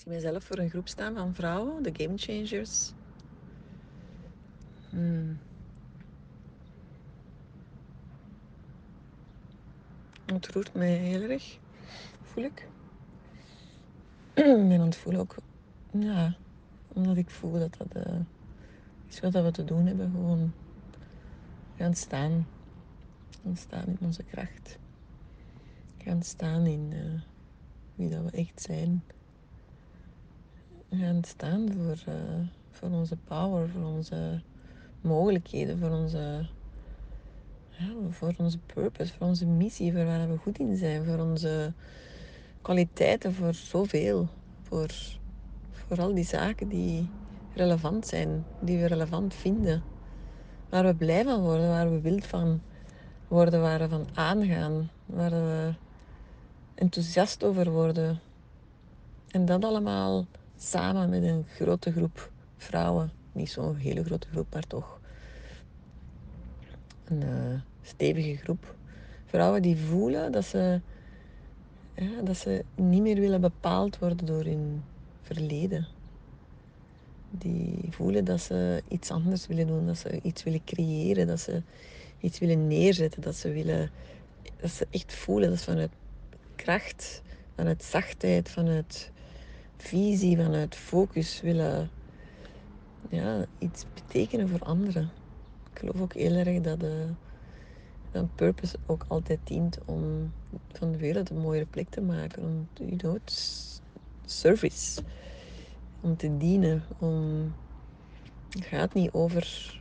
[0.00, 2.92] zie mezelf voor een groep staan van vrouwen, de Game Changers.
[4.90, 5.38] Hmm.
[10.26, 11.58] Het roert mij heel erg,
[12.22, 12.68] voel ik.
[14.34, 15.36] ik ben aan het voelen ook,
[15.90, 16.36] ja,
[16.88, 18.20] omdat ik voel dat dat uh,
[19.08, 20.10] is wat we te doen hebben.
[20.10, 20.52] Gewoon
[21.76, 22.46] gaan staan.
[23.42, 24.78] Gaan staan in onze kracht.
[25.98, 27.20] Gaan staan in uh,
[27.94, 29.02] wie dat we echt zijn
[30.90, 32.14] gaan staan voor, uh,
[32.70, 34.40] voor onze power, voor onze
[35.00, 36.46] mogelijkheden, voor onze,
[38.10, 41.72] voor onze purpose, voor onze missie, voor waar we goed in zijn, voor onze
[42.62, 44.28] kwaliteiten, voor zoveel.
[44.62, 44.88] Voor,
[45.70, 47.08] voor al die zaken die
[47.54, 49.82] relevant zijn, die we relevant vinden.
[50.68, 52.60] Waar we blij van worden, waar we wild van
[53.28, 55.72] worden, waar we van aangaan, waar we
[56.74, 58.20] enthousiast over worden.
[59.28, 60.26] En dat allemaal
[60.62, 63.10] samen met een grote groep vrouwen.
[63.32, 65.00] Niet zo'n hele grote groep, maar toch
[67.04, 68.74] een uh, stevige groep.
[69.24, 70.80] Vrouwen die voelen dat ze,
[72.24, 74.82] dat ze niet meer willen bepaald worden door hun
[75.22, 75.86] verleden.
[77.30, 81.62] Die voelen dat ze iets anders willen doen, dat ze iets willen creëren, dat ze
[82.20, 83.90] iets willen neerzetten, dat ze willen,
[84.60, 85.92] dat ze echt voelen dat ze vanuit
[86.56, 87.22] kracht,
[87.54, 89.10] vanuit zachtheid, vanuit
[89.82, 91.90] visie, vanuit focus willen
[93.08, 95.10] ja, iets betekenen voor anderen.
[95.72, 96.90] Ik geloof ook heel erg dat, dat
[98.12, 100.32] een purpose ook altijd dient om
[100.72, 102.42] van de wereld een mooiere plek te maken.
[102.42, 103.18] Om you
[104.24, 105.02] service.
[106.00, 106.82] Om te dienen.
[106.98, 107.52] Om,
[108.48, 109.78] het gaat niet over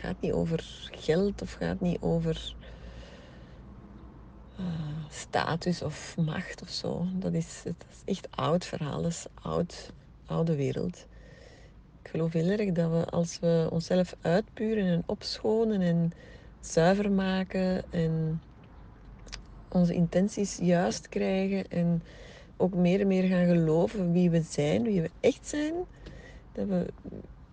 [0.00, 2.54] gaat niet over geld of gaat niet over
[5.10, 7.06] status of macht of zo.
[7.12, 9.92] Dat is, dat is echt oud verhaal, dat is oud,
[10.26, 11.06] oude wereld.
[12.02, 16.12] Ik geloof heel erg dat we als we onszelf uitpuren en opschonen en
[16.60, 18.40] zuiver maken en
[19.68, 22.02] onze intenties juist krijgen en
[22.56, 25.74] ook meer en meer gaan geloven wie we zijn, wie we echt zijn,
[26.52, 26.86] dat we,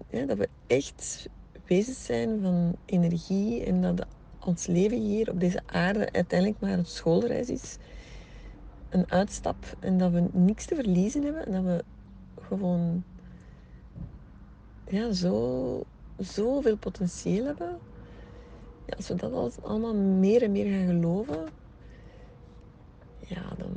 [0.10, 1.30] ja, dat we echt
[1.66, 4.06] wezens zijn van energie en dat
[4.48, 7.78] ons leven hier op deze aarde uiteindelijk maar een schoolreis is.
[8.90, 11.46] Een uitstap en dat we niks te verliezen hebben.
[11.46, 11.84] En dat we
[12.42, 13.04] gewoon
[14.88, 15.84] ja, zo,
[16.18, 17.78] zoveel potentieel hebben.
[18.86, 21.48] Ja, als we dat allemaal meer en meer gaan geloven,
[23.28, 23.72] ja, dan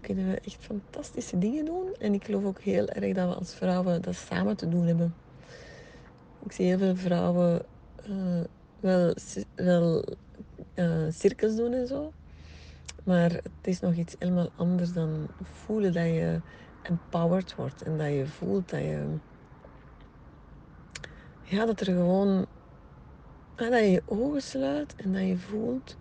[0.00, 1.94] kunnen we echt fantastische dingen doen.
[1.98, 5.14] En ik geloof ook heel erg dat we als vrouwen dat samen te doen hebben.
[6.44, 7.62] Ik zie heel veel vrouwen
[8.08, 8.40] uh,
[8.80, 9.14] wel,
[9.54, 10.04] wel
[10.74, 12.12] uh, cirkels doen en zo.
[13.04, 16.40] Maar het is nog iets helemaal anders dan voelen dat je
[16.82, 17.82] empowered wordt.
[17.82, 19.06] En dat je voelt dat je...
[21.42, 22.46] Ja, dat er gewoon...
[23.56, 25.96] dat je je ogen sluit en dat je voelt...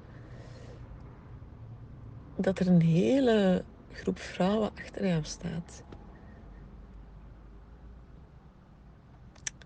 [2.36, 5.84] Dat er een hele groep vrouwen achter jou staat.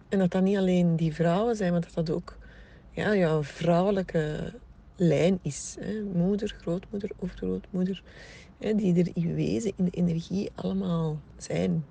[0.09, 2.37] En dat dat niet alleen die vrouwen zijn, maar dat dat ook
[2.93, 4.53] ja, jouw vrouwelijke
[4.95, 5.77] lijn is.
[5.79, 6.03] Hè.
[6.03, 8.03] Moeder, grootmoeder, overgrootmoeder.
[8.59, 11.85] Hè, die er in wezen, in de energie allemaal zijn.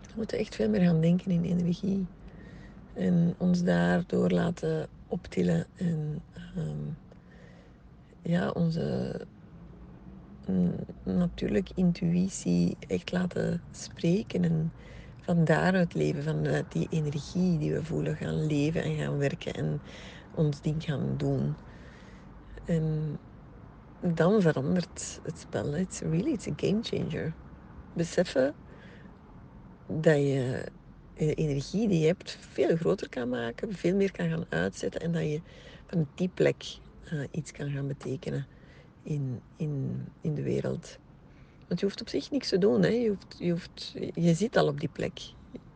[0.00, 2.06] We moeten echt veel meer gaan denken in energie.
[2.94, 5.66] En ons daardoor laten optillen.
[5.76, 6.22] En
[6.56, 6.96] um,
[8.22, 9.20] ja, onze
[11.02, 14.44] natuurlijk intuïtie echt laten spreken.
[14.44, 14.72] En
[15.34, 19.80] van daaruit leven, vanuit die energie die we voelen, gaan leven en gaan werken en
[20.34, 21.54] ons ding gaan doen.
[22.64, 23.18] En
[24.00, 25.76] dan verandert het spel.
[25.76, 27.32] It's really it's a game changer.
[27.92, 28.54] Beseffen
[29.86, 30.64] dat je
[31.14, 35.12] de energie die je hebt veel groter kan maken, veel meer kan gaan uitzetten en
[35.12, 35.40] dat je
[35.86, 36.64] van die plek
[37.12, 38.46] uh, iets kan gaan betekenen
[39.02, 40.98] in, in, in de wereld.
[41.70, 42.82] Want je hoeft op zich niks te doen.
[42.82, 42.88] Hè.
[42.88, 45.18] Je, hoeft, je, hoeft, je zit al op die plek.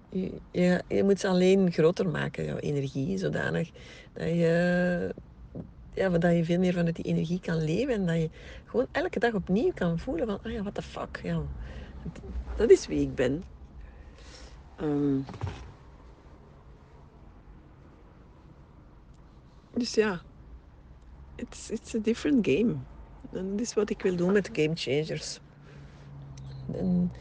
[0.08, 3.70] Je, je, je moet ze alleen groter maken, jouw energie, zodanig
[4.12, 5.14] dat je,
[5.94, 7.94] ja, dat je veel meer vanuit die energie kan leven.
[7.94, 8.30] En dat je
[8.64, 11.20] gewoon elke dag opnieuw kan voelen van, ah ja, what the fuck.
[11.22, 11.42] Ja,
[12.56, 13.44] dat is wie ik ben.
[14.80, 15.24] Um,
[19.74, 20.20] dus ja,
[21.36, 22.76] it's, it's a different game.
[23.32, 25.40] En dat is wat ik wil doen met Game Changers.
[26.78, 27.12] En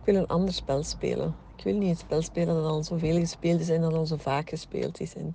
[0.00, 1.34] ik wil een ander spel spelen.
[1.56, 4.16] Ik wil niet een spel spelen dat al zoveel gespeeld is en dat al zo
[4.16, 5.14] vaak gespeeld is.
[5.14, 5.34] En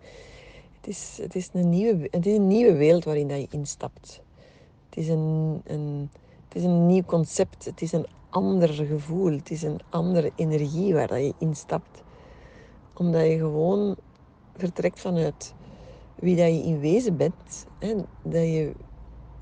[0.76, 4.22] het, is, het, is een nieuwe, een nieuwe wereld waarin dat je instapt.
[4.90, 6.10] Het is een, een
[6.48, 7.66] Het is een nieuw concept.
[7.66, 9.32] Het is een ander gevoel.
[9.32, 12.04] Het is een andere energie waar dat je instapt.
[12.94, 13.96] Omdat je gewoon
[14.56, 15.54] vertrekt vanuit
[16.16, 17.66] wie dat je in wezen bent.
[17.80, 17.94] Hè?
[18.24, 18.72] Dat je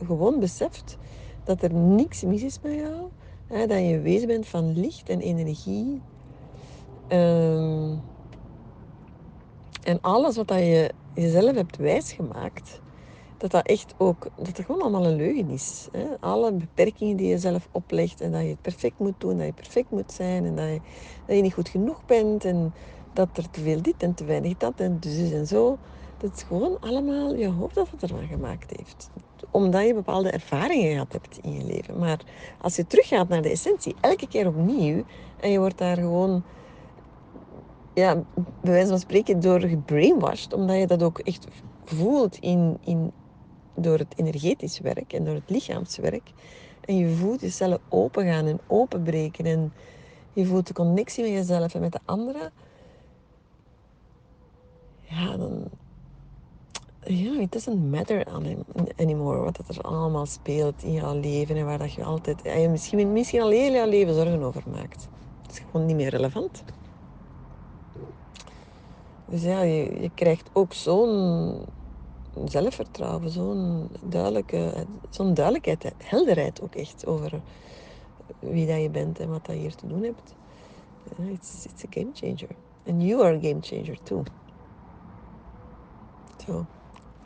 [0.05, 0.97] gewoon beseft
[1.43, 3.04] dat er niks mis is met jou.
[3.47, 3.67] Hè?
[3.67, 6.01] Dat je wezen bent van licht en energie.
[7.07, 7.95] Ehm,
[9.83, 12.81] en alles wat dat je jezelf hebt wijsgemaakt,
[13.37, 15.87] dat dat echt ook, dat het gewoon allemaal een leugen is.
[15.91, 16.05] Hè?
[16.19, 19.53] Alle beperkingen die je zelf oplegt en dat je het perfect moet doen, dat je
[19.53, 20.79] perfect moet zijn en dat je,
[21.25, 22.73] dat je niet goed genoeg bent en
[23.13, 25.77] dat er te veel dit en te weinig dat en dus en zo.
[26.17, 29.09] Dat is gewoon allemaal je hoofd dat het ervan gemaakt heeft.
[29.51, 31.97] Omdat je bepaalde ervaringen gehad hebt in je leven.
[31.97, 32.19] Maar
[32.61, 35.03] als je teruggaat naar de essentie, elke keer opnieuw,
[35.39, 36.43] en je wordt daar gewoon
[37.93, 38.23] ja,
[38.61, 41.47] bij wijze van spreken door gebrainwashed, omdat je dat ook echt
[41.83, 43.11] voelt in, in,
[43.75, 46.31] door het energetisch werk en door het lichaamswerk.
[46.81, 49.73] En je voelt je cellen opengaan en openbreken en
[50.33, 52.51] je voelt de connectie met jezelf en met de anderen.
[55.01, 55.67] Ja, dan...
[57.07, 58.25] Ja, it doesn't matter
[58.95, 62.41] anymore wat er allemaal speelt in jouw leven en waar dat je altijd...
[62.43, 65.07] Je misschien, misschien al heel jouw leven zorgen over maakt.
[65.41, 66.63] Het is gewoon niet meer relevant.
[69.25, 71.55] Dus ja, je, je krijgt ook zo'n
[72.45, 77.41] zelfvertrouwen, zo'n duidelijke, zo'n duidelijkheid, helderheid ook echt over
[78.39, 80.35] wie dat je bent en wat dat je hier te doen hebt.
[81.31, 82.55] It's, a game changer.
[82.87, 84.23] And you are a game changer too.
[86.45, 86.65] So,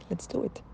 [0.09, 0.68] let's do it.